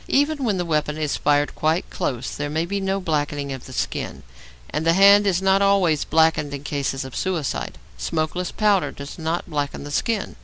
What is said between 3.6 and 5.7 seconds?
the skin, and the hand is not